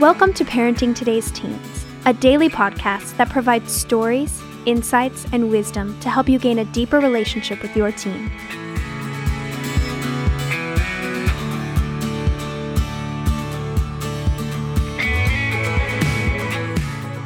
[0.00, 6.08] Welcome to Parenting Today's Teens, a daily podcast that provides stories, insights, and wisdom to
[6.08, 8.32] help you gain a deeper relationship with your teen.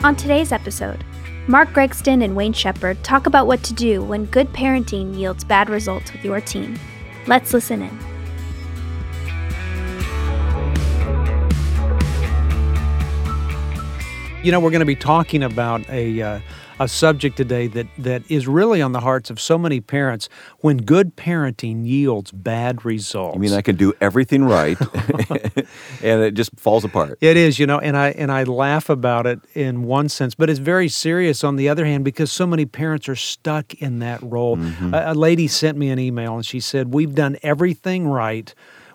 [0.02, 1.04] On today's episode,
[1.46, 5.70] Mark Gregston and Wayne Shepherd talk about what to do when good parenting yields bad
[5.70, 6.80] results with your teen.
[7.28, 8.13] Let's listen in.
[14.44, 16.40] You know, we're going to be talking about a uh,
[16.78, 20.28] a subject today that that is really on the hearts of so many parents.
[20.58, 23.36] When good parenting yields bad results.
[23.36, 24.78] I mean, I can do everything right,
[26.02, 27.16] and it just falls apart.
[27.22, 30.50] It is, you know, and I and I laugh about it in one sense, but
[30.50, 34.22] it's very serious on the other hand because so many parents are stuck in that
[34.22, 34.58] role.
[34.58, 34.92] Mm-hmm.
[34.92, 38.54] A, a lady sent me an email and she said, "We've done everything right."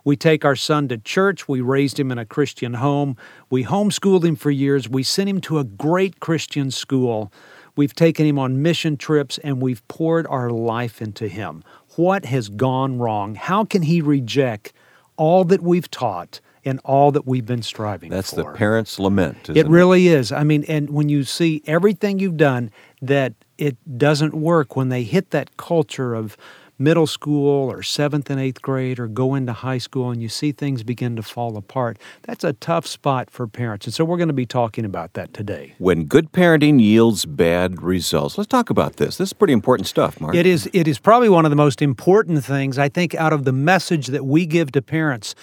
[0.09, 1.47] We take our son to church.
[1.47, 3.15] We raised him in a Christian home.
[3.51, 4.89] We homeschooled him for years.
[4.89, 7.31] We sent him to a great Christian school.
[7.75, 11.63] We've taken him on mission trips and we've poured our life into him.
[11.95, 13.35] What has gone wrong?
[13.35, 14.73] How can he reject
[15.15, 18.37] all that we've taught and all that we've been striving That's for?
[18.37, 19.37] That's the parent's lament.
[19.43, 20.31] Isn't It really is.
[20.31, 22.71] I mean, and when you see everything you've done
[23.03, 26.35] that it doesn't work when they hit that culture of
[26.79, 30.51] middle school or seventh and eighth grade or go into high school and you see
[30.51, 33.85] things begin to fall apart, that's a tough spot for parents.
[33.85, 35.75] And so we're going to be talking about that today.
[35.77, 38.37] When good parenting yields bad results.
[38.37, 39.17] Let's talk about this.
[39.17, 40.33] This is pretty important stuff, Mark.
[40.33, 43.43] It is it is probably one of the most important things I think out of
[43.43, 45.35] the message that we give to parents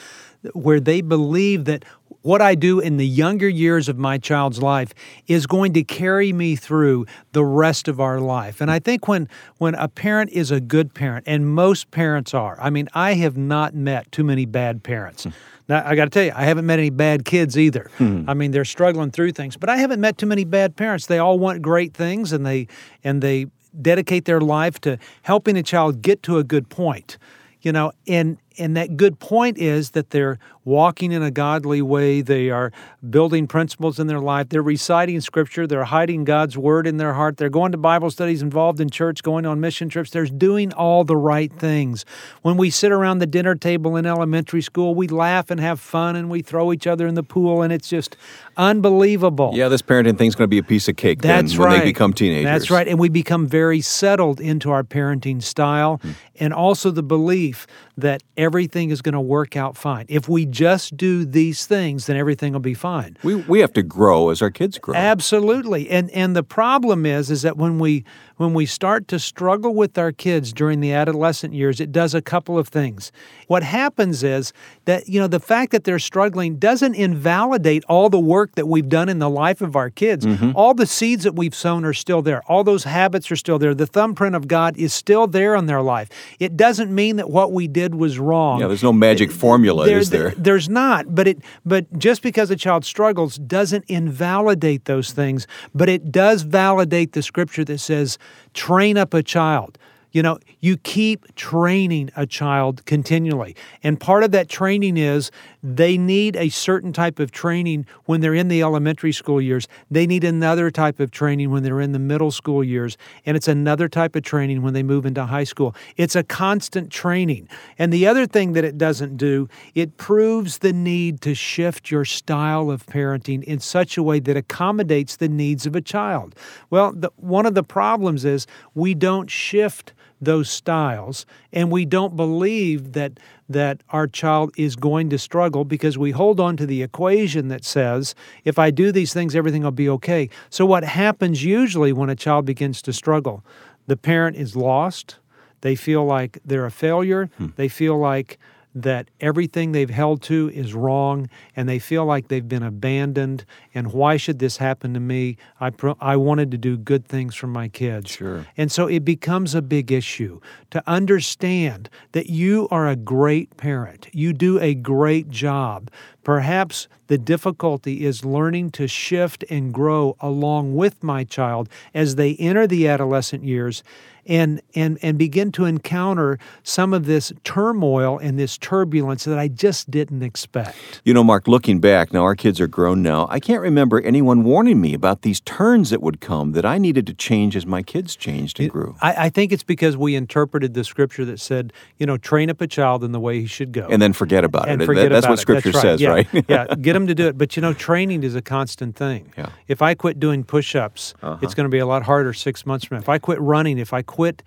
[0.52, 1.84] where they believe that
[2.26, 4.92] what I do in the younger years of my child's life
[5.28, 8.60] is going to carry me through the rest of our life.
[8.60, 12.58] And I think when when a parent is a good parent and most parents are.
[12.60, 15.22] I mean, I have not met too many bad parents.
[15.22, 15.30] Hmm.
[15.68, 17.90] Now, I got to tell you, I haven't met any bad kids either.
[17.98, 18.24] Hmm.
[18.26, 21.06] I mean, they're struggling through things, but I haven't met too many bad parents.
[21.06, 22.66] They all want great things and they
[23.04, 23.46] and they
[23.80, 27.18] dedicate their life to helping a child get to a good point.
[27.62, 32.20] You know, and and that good point is that they're walking in a godly way.
[32.22, 32.72] They are
[33.08, 34.48] building principles in their life.
[34.48, 35.66] They're reciting scripture.
[35.66, 37.36] They're hiding God's word in their heart.
[37.36, 40.10] They're going to Bible studies, involved in church, going on mission trips.
[40.10, 42.04] They're doing all the right things.
[42.42, 46.16] When we sit around the dinner table in elementary school, we laugh and have fun
[46.16, 48.16] and we throw each other in the pool, and it's just
[48.56, 49.52] unbelievable.
[49.54, 51.78] yeah, this parenting thing's going to be a piece of cake That's then when right.
[51.78, 52.44] they become teenagers.
[52.44, 52.88] That's right.
[52.88, 56.10] And we become very settled into our parenting style Hmm.
[56.40, 60.06] and also the belief that everything is going to work out fine.
[60.08, 63.18] If we just do these things, then everything will be fine.
[63.22, 64.94] We, we have to grow as our kids grow.
[64.94, 65.90] Absolutely.
[65.90, 68.04] And and the problem is is that when we
[68.36, 72.22] when we start to struggle with our kids during the adolescent years, it does a
[72.22, 73.10] couple of things.
[73.48, 74.52] What happens is
[74.84, 78.88] that you know the fact that they're struggling doesn't invalidate all the work that we've
[78.88, 80.24] done in the life of our kids.
[80.24, 80.52] Mm-hmm.
[80.54, 82.42] All the seeds that we've sown are still there.
[82.48, 83.74] All those habits are still there.
[83.74, 86.08] The thumbprint of God is still there in their life.
[86.38, 88.35] It doesn't mean that what we did was wrong.
[88.58, 90.30] Yeah, there's no magic formula, is there?
[90.36, 95.88] There's not, but it but just because a child struggles doesn't invalidate those things, but
[95.88, 98.18] it does validate the scripture that says
[98.54, 99.78] train up a child.
[100.16, 103.54] You know, you keep training a child continually.
[103.82, 105.30] And part of that training is
[105.62, 109.68] they need a certain type of training when they're in the elementary school years.
[109.90, 112.96] They need another type of training when they're in the middle school years.
[113.26, 115.76] And it's another type of training when they move into high school.
[115.98, 117.46] It's a constant training.
[117.78, 122.06] And the other thing that it doesn't do, it proves the need to shift your
[122.06, 126.34] style of parenting in such a way that accommodates the needs of a child.
[126.70, 132.16] Well, the, one of the problems is we don't shift those styles and we don't
[132.16, 133.18] believe that
[133.48, 137.64] that our child is going to struggle because we hold on to the equation that
[137.64, 138.14] says
[138.44, 140.30] if I do these things everything will be okay.
[140.50, 143.44] So what happens usually when a child begins to struggle?
[143.86, 145.18] The parent is lost.
[145.60, 147.30] They feel like they're a failure.
[147.38, 147.48] Hmm.
[147.56, 148.38] They feel like
[148.76, 153.44] that everything they've held to is wrong and they feel like they've been abandoned.
[153.74, 155.38] And why should this happen to me?
[155.58, 158.10] I pro- i wanted to do good things for my kids.
[158.10, 158.46] Sure.
[158.56, 160.40] and so it becomes a big issue
[160.70, 164.08] to understand that you are a great parent.
[164.12, 165.90] You do a great job
[166.26, 172.34] perhaps the difficulty is learning to shift and grow along with my child as they
[172.40, 173.84] enter the adolescent years
[174.28, 179.46] and and and begin to encounter some of this turmoil and this turbulence that I
[179.46, 181.00] just didn't expect.
[181.04, 183.28] You know, Mark, looking back, now our kids are grown now.
[183.30, 187.06] I can't remember anyone warning me about these turns that would come that I needed
[187.06, 188.96] to change as my kids changed and grew.
[189.00, 192.60] I, I think it's because we interpreted the scripture that said, you know, train up
[192.60, 193.86] a child in the way he should go.
[193.88, 194.86] And then forget about And it.
[194.86, 195.42] forget That- that's about what it.
[195.42, 195.90] Scripture That's right.
[195.92, 196.10] says, yes.
[196.10, 196.15] right.
[196.48, 197.38] yeah, get them to do it.
[197.46, 199.32] But you know, training is a constant thing.
[199.36, 199.50] Yeah.
[199.68, 201.38] If I quit doing push-ups, uh-huh.
[201.42, 203.00] it's going to be a lot harder six months from now.
[203.02, 204.42] If I quit running, if I quit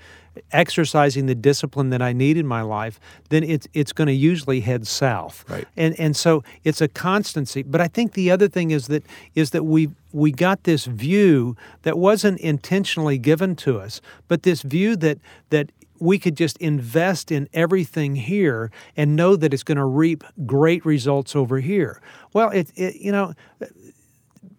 [0.51, 2.99] exercising the discipline that I need in my life,
[3.29, 5.45] then it's it's going to usually head south.
[5.49, 5.67] Right.
[5.77, 7.63] And and so it's a constancy.
[7.63, 9.03] But I think the other thing is that
[9.35, 14.61] is that we we got this view that wasn't intentionally given to us, but this
[14.61, 15.19] view that
[15.49, 20.23] that we could just invest in everything here and know that it's going to reap
[20.45, 22.01] great results over here.
[22.33, 23.33] Well, it, it you know,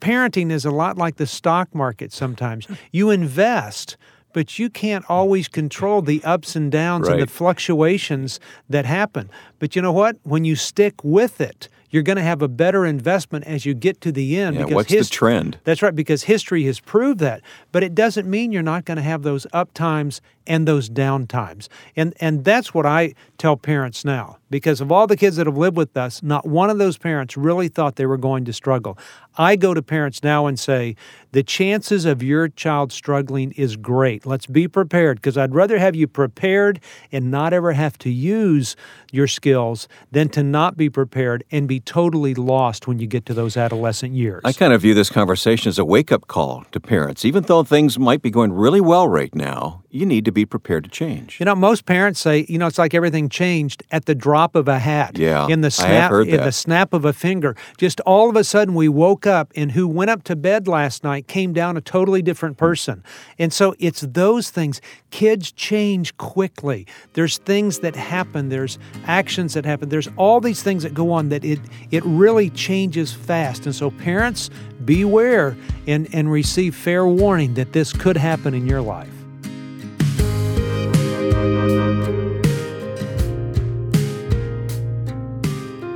[0.00, 2.66] parenting is a lot like the stock market sometimes.
[2.92, 3.96] You invest,
[4.32, 9.31] but you can't always control the ups and downs and the fluctuations that happen.
[9.58, 10.16] But you know what?
[10.22, 14.00] When you stick with it, you're going to have a better investment as you get
[14.02, 14.56] to the end.
[14.56, 15.58] Yeah, what's the trend?
[15.64, 17.42] That's right, because history has proved that.
[17.72, 21.26] But it doesn't mean you're not going to have those up times and those down
[21.26, 21.69] times.
[21.96, 24.38] And and that's what I tell parents now.
[24.48, 27.37] Because of all the kids that have lived with us, not one of those parents
[27.37, 28.98] really thought they were going to struggle.
[29.38, 30.96] I go to parents now and say,
[31.31, 34.26] the chances of your child struggling is great.
[34.26, 36.81] Let's be prepared because I'd rather have you prepared
[37.12, 38.75] and not ever have to use
[39.12, 43.35] your skills than to not be prepared and be totally lost when you get to
[43.35, 44.43] those adolescent years.
[44.44, 47.25] I kind of view this conversation as a wake up call to parents.
[47.25, 50.85] Even though things might be going really well right now, you need to be prepared
[50.85, 51.41] to change.
[51.41, 54.69] You know, most parents say, you know, it's like everything changed at the drop of
[54.69, 55.19] a hat.
[55.19, 57.56] Yeah, In the I snap in the snap of a finger.
[57.77, 61.03] Just all of a sudden we woke up and who went up to bed last
[61.03, 62.67] night came down a totally different hmm.
[62.67, 63.05] person.
[63.38, 64.81] And so it's those things.
[65.11, 66.87] Kids change quickly.
[67.15, 69.88] There's things that happen, there's actions that happen.
[69.88, 71.59] There's all these things that go on that it
[71.90, 73.67] it really changes fast.
[73.67, 74.50] And so parents
[74.84, 75.56] beware
[75.87, 79.08] and, and receive fair warning that this could happen in your life.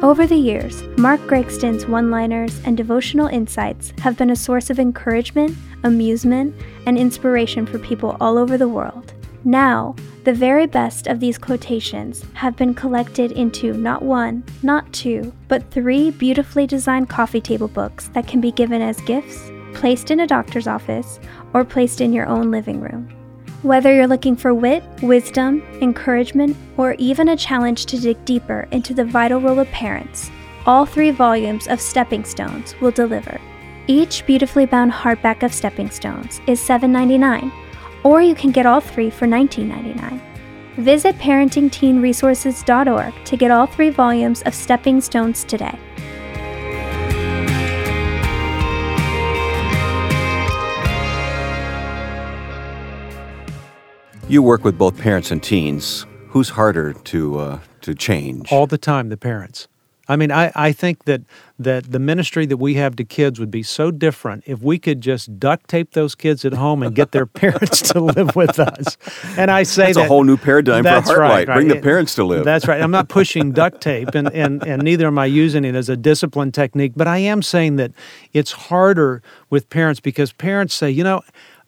[0.05, 4.79] Over the years, Mark Gregston's one liners and devotional insights have been a source of
[4.79, 6.55] encouragement, amusement,
[6.85, 9.15] and inspiration for people all over the world.
[9.45, 9.95] Now,
[10.25, 15.71] the very best of these quotations have been collected into not one, not two, but
[15.71, 20.27] three beautifully designed coffee table books that can be given as gifts, placed in a
[20.27, 21.21] doctor's office,
[21.53, 23.09] or placed in your own living room.
[23.61, 28.95] Whether you're looking for wit, wisdom, encouragement, or even a challenge to dig deeper into
[28.95, 30.31] the vital role of parents,
[30.65, 33.39] all three volumes of Stepping Stones will deliver.
[33.87, 37.53] Each beautifully bound hardback of Stepping Stones is $7.99,
[38.05, 40.21] or you can get all three for $19.99.
[40.77, 45.77] Visit parentingteenresources.org to get all three volumes of Stepping Stones today.
[54.29, 56.07] You work with both parents and teens.
[56.29, 58.51] Who's harder to uh, to change?
[58.51, 59.69] all the time the parents
[60.09, 61.23] i mean I, I think that
[61.59, 65.01] that the ministry that we have to kids would be so different if we could
[65.01, 68.97] just duct tape those kids at home and get their parents to live with us
[69.37, 71.19] and i say That's that a whole new paradigm for Heartlight.
[71.19, 71.77] right, Bring right.
[71.77, 72.45] the parents to live.
[72.45, 72.81] That's right.
[72.81, 75.97] I'm not pushing duct tape, and, and, and neither am I using it as a
[75.97, 76.93] discipline technique.
[76.97, 77.93] But I am saying that
[78.33, 81.23] it's harder with parents because parents say, you know,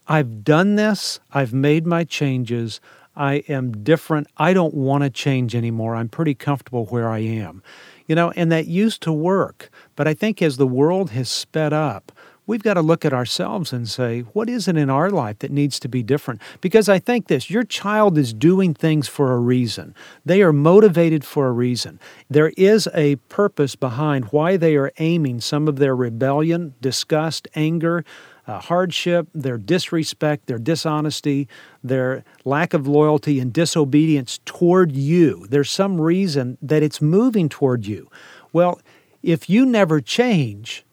[0.09, 2.81] I've done this, I've made my changes,
[3.17, 5.97] I am different, I don't want to change anymore.
[5.97, 7.63] I'm pretty comfortable where I am.
[8.07, 9.71] You know, and that used to work.
[9.97, 12.13] But I think as the world has sped up,
[12.47, 15.51] we've got to look at ourselves and say, what is it in our life that
[15.51, 16.41] needs to be different?
[16.61, 21.25] Because I think this your child is doing things for a reason, they are motivated
[21.25, 21.99] for a reason.
[22.31, 28.05] There is a purpose behind why they are aiming some of their rebellion, disgust, anger.
[28.47, 31.49] Uh, hardship, their disrespect, their dishonesty,
[31.83, 35.47] their lack of loyalty and disobedience toward you.
[35.51, 38.09] There's some reason that it's moving toward you.
[38.53, 38.81] Well,
[39.23, 40.87] if you never change,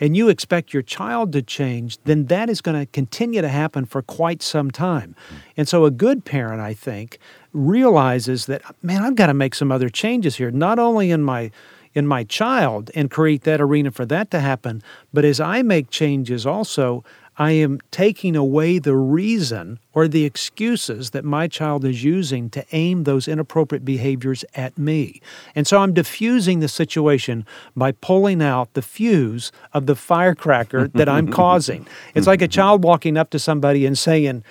[0.00, 3.84] and you expect your child to change, then that is going to continue to happen
[3.84, 5.16] for quite some time.
[5.56, 7.18] And so, a good parent, I think,
[7.52, 11.50] realizes that, man, I've got to make some other changes here, not only in my
[11.98, 15.90] in my child and create that arena for that to happen, but as I make
[15.90, 17.04] changes also,
[17.38, 22.64] I am taking away the reason or the excuses that my child is using to
[22.72, 25.20] aim those inappropriate behaviors at me.
[25.54, 31.08] And so I'm diffusing the situation by pulling out the fuse of the firecracker that
[31.08, 31.86] I'm causing.
[32.14, 34.42] It's like a child walking up to somebody and saying,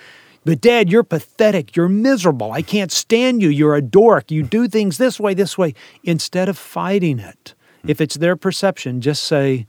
[0.48, 1.76] but dad, you're pathetic.
[1.76, 2.52] You're miserable.
[2.52, 3.50] I can't stand you.
[3.50, 4.30] You're a dork.
[4.30, 5.74] You do things this way, this way.
[6.04, 7.52] Instead of fighting it,
[7.82, 7.90] hmm.
[7.90, 9.66] if it's their perception, just say,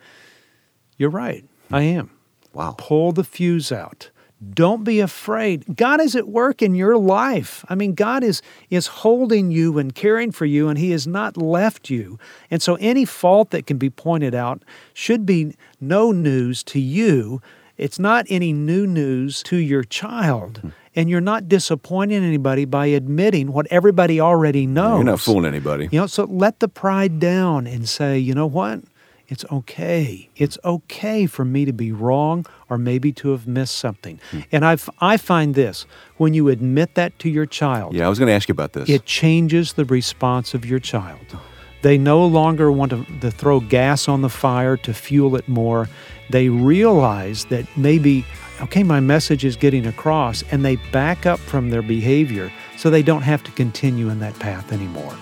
[0.95, 1.43] You're right.
[1.69, 2.11] I am
[2.53, 2.75] wow.
[2.77, 4.09] pull the fuse out.
[4.53, 5.75] Don't be afraid.
[5.75, 7.65] God is at work in your life.
[7.67, 11.35] I mean, God is is holding you and caring for you and he has not
[11.35, 12.17] left you.
[12.49, 17.41] And so any fault that can be pointed out should be no news to you.
[17.79, 20.57] It's not any new news to your child.
[20.59, 20.69] Hmm.
[20.95, 24.97] And you're not disappointing anybody by admitting what everybody already knows.
[24.97, 25.87] You're not fooling anybody.
[25.91, 28.81] You know, so let the pride down and say, you know what?
[29.29, 30.27] It's okay.
[30.35, 34.19] It's okay for me to be wrong or maybe to have missed something.
[34.31, 34.39] Hmm.
[34.51, 35.85] And I I find this
[36.17, 38.73] when you admit that to your child, Yeah, I was going to ask you about
[38.73, 38.89] this.
[38.89, 41.37] it changes the response of your child.
[41.81, 45.87] They no longer want to, to throw gas on the fire to fuel it more.
[46.29, 48.25] They realize that maybe,
[48.61, 53.03] okay, my message is getting across, and they back up from their behavior so they
[53.03, 55.15] don't have to continue in that path anymore.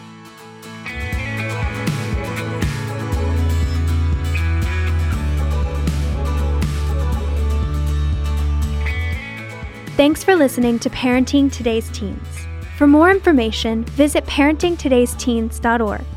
[9.97, 12.45] Thanks for listening to Parenting Today's Teens.
[12.77, 16.16] For more information, visit parentingtodaysteens.org.